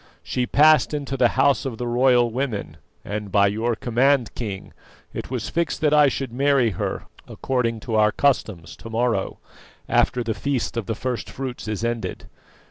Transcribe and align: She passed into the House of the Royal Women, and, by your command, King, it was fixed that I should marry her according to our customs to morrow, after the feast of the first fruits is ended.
She 0.23 0.47
passed 0.47 0.95
into 0.95 1.15
the 1.15 1.27
House 1.37 1.63
of 1.63 1.77
the 1.77 1.85
Royal 1.85 2.31
Women, 2.31 2.77
and, 3.05 3.31
by 3.31 3.45
your 3.45 3.75
command, 3.75 4.33
King, 4.33 4.73
it 5.13 5.29
was 5.29 5.47
fixed 5.47 5.79
that 5.81 5.93
I 5.93 6.07
should 6.07 6.33
marry 6.33 6.71
her 6.71 7.03
according 7.27 7.81
to 7.81 7.93
our 7.93 8.11
customs 8.11 8.75
to 8.77 8.89
morrow, 8.89 9.37
after 9.87 10.23
the 10.23 10.33
feast 10.33 10.75
of 10.75 10.87
the 10.87 10.95
first 10.95 11.29
fruits 11.29 11.67
is 11.67 11.83
ended. 11.83 12.25